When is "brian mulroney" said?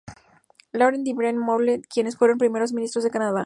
1.13-1.83